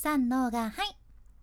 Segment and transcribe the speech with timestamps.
[0.00, 0.96] 三のがはい。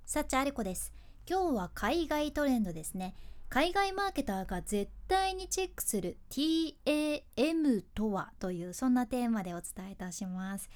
[0.06, 0.94] サチアリコです。
[1.30, 3.14] 今日は海外トレンドですね。
[3.50, 10.70] 海外マーケターが絶対にチェックする TAM とはというそんなテーマでお伝えいたします。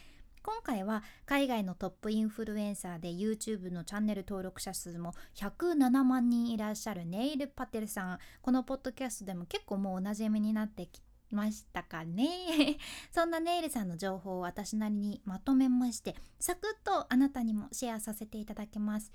[0.44, 8.20] 今回は海外のトップインフルエンサーで YouTube のチャンネル登録者数も107万人いらっしゃるネイル・パテルさん。
[8.42, 11.02] このポッドキャストでも結構もうおなじみになってき
[11.32, 12.78] ましたかね。
[13.12, 19.12] そんなネイルさんの情報を私なりにまとめましてサクッとあなたにもシェアさせていただきます。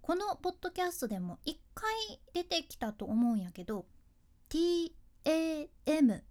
[0.00, 1.94] このポッドキャストでも一回
[2.32, 3.86] 出てきたと思うんやけど
[4.48, 4.90] TAM
[6.18, 6.22] っ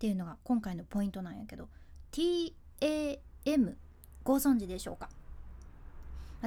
[0.00, 1.68] ていうのが今回のポイントなんやけど
[2.10, 3.76] TAM
[4.24, 5.08] ご存知でしょうか？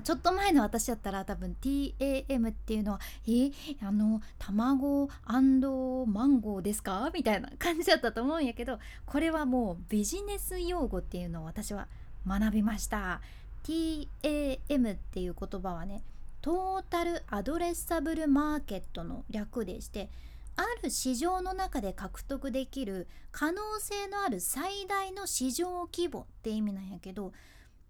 [0.01, 3.51] ちょっと前の私だったら多分 TAM っていうのは「え
[3.85, 11.87] あの卵マンゴーですか?」みたいな感じだったと思うんやけどこれはもうビジネス用語っていうのを私は
[12.27, 13.21] 学びました
[13.63, 16.03] TAM っていう言葉はね
[16.41, 20.09] トータルアドレッサブルマーケットの略でして
[20.55, 27.31] ある市場の中で獲得できる可能性のある最大の市場規模って意味なんやけど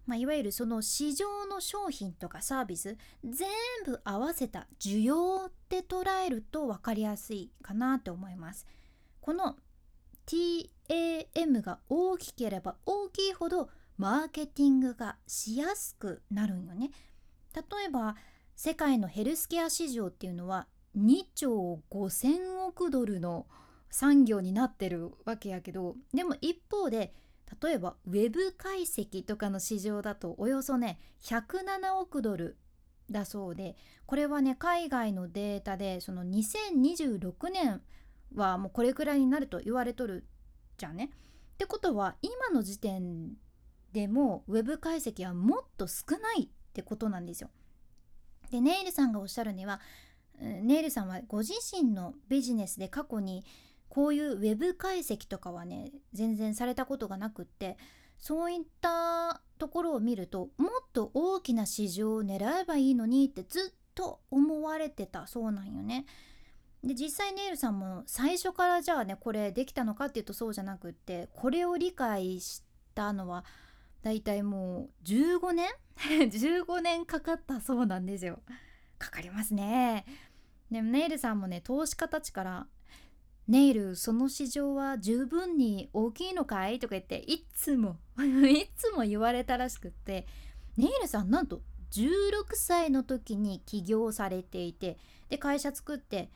[0.06, 3.48] まあ、いわゆるその市場の商品とかサービス全
[3.86, 8.66] 部合わせた需要って捉えると分かりやすいかなと思います。
[9.20, 9.56] この
[10.26, 16.90] TAM が大きければ大きいほどマーケティングがしやすくなるんよね。
[17.54, 18.16] 例えば
[18.56, 20.66] 世界のヘルスケア市場っていうのは
[20.96, 23.46] 2兆5,000億ドルの
[23.90, 27.14] 産業になってるわけやけどでも一方で
[27.62, 32.56] 例えばウェブ解析とかの市場だとおよそね107億ドル
[33.10, 37.82] だそうでこれはね海外のデータでその2026年
[38.34, 40.26] はもうこれくらいになると言われとる
[40.76, 41.10] じゃんね。
[41.54, 43.34] ってことは今の時点
[43.92, 47.50] でもウェブ解析はもっと少ないってことなんですよ。
[48.50, 49.80] でネイルさんがおっしゃるには
[50.40, 53.44] ネイルさんはご自身のビジネスで過去に
[53.94, 57.78] こういうウェブ解析とかはね全然されたことがなくって
[58.18, 66.06] そういったところを見るともっと大きな市場を狙えばいいのにってずっと思われてたそうなんよね。
[66.82, 72.64] で実際ネイルさんも最初からじゃあねこれできたのかっていうとそうじゃなくってこれを理解し
[72.96, 73.44] たのは
[74.02, 75.68] だいたいもう15年？
[76.28, 78.40] 15年かかったそうなんですよ。
[78.98, 80.04] かかりますね。
[80.72, 82.66] でもネイルさんもね投資家たちから
[83.46, 86.78] ネイルその市場は十分に大きいのかい？
[86.78, 90.26] とか言っていつも いつも言われたらしくって
[90.76, 91.60] ネイルさんなんと
[91.90, 96.30] 16歳の時に起業されていてで会社作って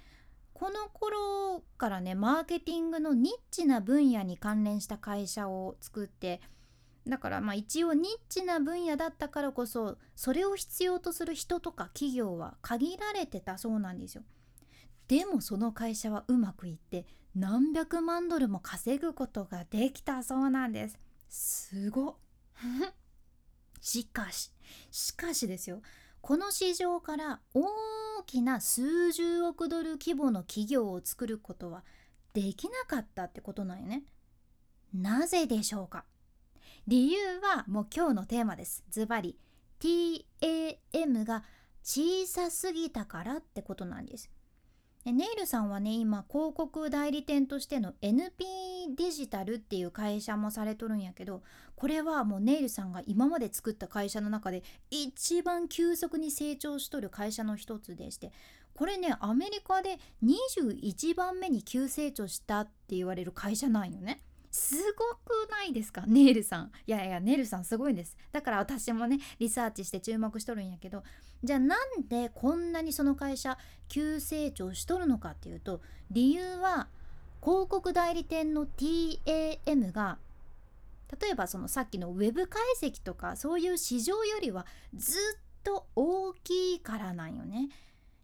[0.53, 6.41] この頃からねマーケティングのニッチな分野に関連した会社を作って
[7.07, 14.25] だからまあ一応ニッチな分野だったからこそそれを必要とする人とか企業は限られてたそうなんですよ。
[15.09, 20.99] でもその会社はうまくいって何百万ドルも稼ぐことができたそうなんです。
[21.29, 22.19] すご
[23.81, 24.53] しかし
[24.91, 25.83] しかしですよ。
[26.21, 31.85] この市場から大きな数十億ドル規模の企業を作ることは
[32.35, 34.05] できなかったってことなんよね。
[34.93, 36.05] なぜでしょうか。
[36.87, 38.85] 理由はもう今日のテーマです。
[38.91, 39.39] ズバリ。
[39.81, 41.45] TAM が
[41.83, 44.29] 小さすぎたからってことなんです
[45.13, 51.43] ネイルさんはね今広告代理店としての NP デジタルっていう会社もされとるんやけど
[51.77, 58.33] これはもうネイルさんが今まで作った会社の中で一番急速に成長しとる会社の一つでして
[58.75, 64.21] これねアメリカで21番目に急成長したって言われる会社なんよね。
[64.59, 65.05] すご
[65.47, 66.05] くないですか？
[66.07, 66.73] ネイルさん。
[66.87, 68.17] いやいやネイルさんすごいんです。
[68.33, 71.03] だから私もねリサーチして注目しとるんやけど
[71.43, 73.57] じゃあなんでこんなにその会社
[73.89, 75.81] 急成長しとるのかっていうと
[76.11, 76.89] 理由は
[77.41, 80.19] 広告代理店の TAM が
[81.21, 87.69] 例えばそのさっきのウェブ解析とかそういう市場よりはずっと大きいからなんよね。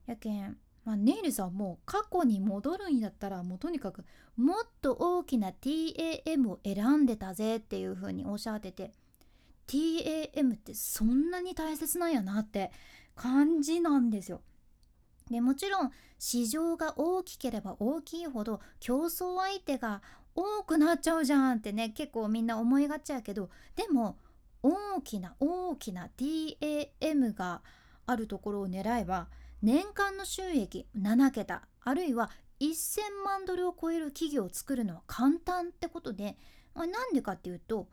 [0.06, 4.04] やけんまあ、ネイルさんも過去に戻るんやったらもうとにかく
[4.36, 8.92] もっと大きな TAM を選んでたぜっていう風におっしゃってて
[9.66, 12.70] TAM ってそんなに大切なんやなって
[13.16, 14.42] 感じなんですよ。
[15.30, 20.02] でもちろん市場が大きければ大きいほど競争相手が
[20.34, 24.18] 多くなっちゃうじゃんってね結構みんな思いがちやけどでも
[24.62, 27.62] 大きな大きな TAM が
[28.06, 29.28] あるところを狙えば
[29.64, 32.30] 年間の収益7桁あるいは
[32.60, 36.36] 1000万ドルを超える企業を作るのは簡単ってことで、
[36.74, 37.88] まあ、なんでかっていうと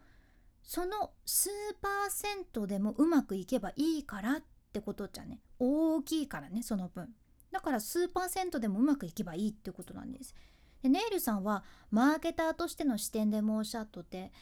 [0.62, 1.50] その数
[1.82, 5.40] パーセントでもうまくいけばいいからってことじゃね。
[5.60, 7.08] 大きいからねその分。
[7.54, 10.36] だから数パーセントでもうまくいけばいいってことなんです。
[10.84, 14.34] でネイルさんはマーケターとしての視点でもおっしゃっとて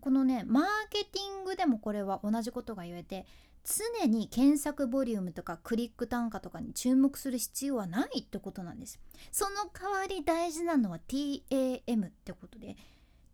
[0.00, 3.24] このねマーケティングでもこれは同じことが言えて
[3.64, 9.00] 常に検索ボリュームとかクリック単価とかに注目する必要はないってことなんです。
[9.30, 12.76] その代わり大事なのは TAM ってことで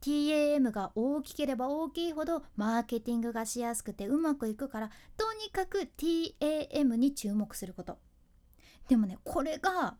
[0.00, 7.98] TAM が大きければ大きいほどマーケティングがしやすくてうまくいくからとにかく TAM に注目すること。
[8.88, 9.96] でもねこれが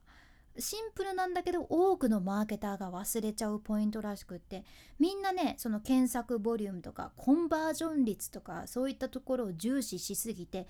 [0.59, 4.65] シンプルなんだけど多くのマーケターが忘れちゃうポイントらしくって
[4.99, 10.67] みんなねその検索ボリュームとかコンバージョン率とかそういったところを重視しすぎて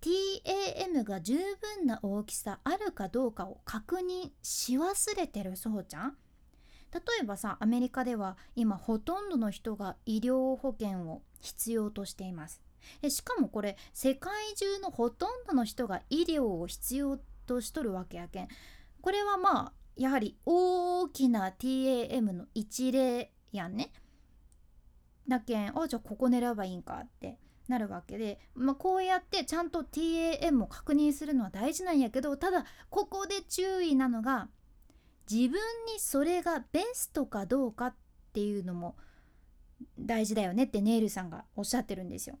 [0.00, 1.36] TAM が十
[1.76, 6.16] 分な大きさあるかどうかを確認し忘れてるそうちゃん。
[6.92, 12.62] 例えばさアメリカでは今ほとんどの人が医療保険を必要としています。
[13.08, 18.48] しかもこれ世界中のほとんどの人が医療を必要としとるわけやけん。
[19.00, 23.92] これはまあやはり大きな TAM の一例やんね。
[25.28, 27.38] だけんあじゃあここ狙えばいいんかって
[27.68, 34.48] なるわけで、まあ、こうやってちゃんと TAM を確認するのは大事なんやけどただここで注意なのが
[35.28, 35.58] 自分
[35.92, 37.94] にそれがベストかどうかっ
[38.32, 38.96] ていうのも
[39.98, 42.38] 大事だよねってネイルさんがおっしゃってるんですよ。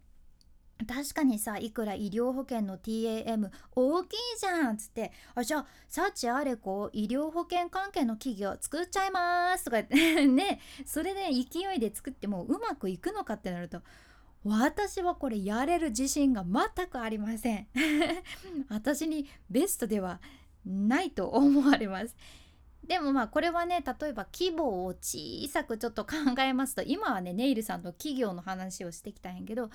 [0.84, 5.10] 確かにさいくら医療保険の TAM 大きいじゃんっつって。
[5.34, 10.60] あじゃあ幸あれこう医療保険関係の企業作っちゃいますとか ね。
[10.84, 13.80] それで勢いで作ってもうまくいくのかってなると
[14.44, 17.66] 私はこれやれる自信が全くありません。
[18.68, 20.20] 私にベストでは
[20.64, 22.14] ないと思われます。
[22.86, 29.70] でもまあこれはね例えば規模を小さくちょっと考えますと今はねネイルさんの企業の話をしてきたんやけど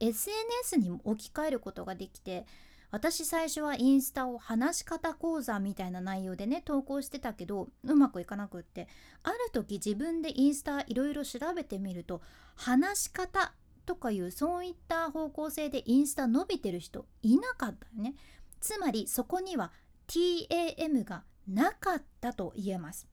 [0.00, 2.46] SNS にも置き換えることができて
[2.90, 8.86] 私最初はインスタを話し方講座みたいな内容でね投稿してたけどうまくいかなくって
[9.24, 12.22] ある時自分でインスタいろいろ調べてみると
[12.54, 13.52] 話し方
[13.84, 18.14] とかいうそういった方向性でインスタ伸びてる人いなかったよね。
[18.60, 19.72] つまりそこには
[20.06, 23.06] TAM がなかったと言えます。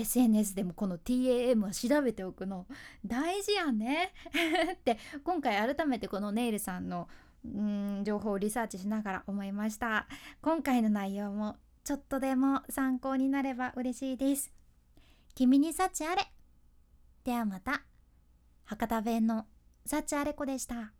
[0.00, 2.66] SNS でもこの TAM は調べておくの。
[3.04, 4.12] 大事やね。
[4.74, 7.08] って今回改めてこのネイルさんの
[7.44, 10.06] うん情報をリサーチしながら思いました。
[10.42, 14.52] 今回の内容もちょっとでも参考になれば嬉しいです。
[15.34, 16.30] 君に幸あれ。
[17.24, 17.82] ではまた。
[18.64, 19.46] 博多弁の
[19.86, 20.92] 幸あれ子でした。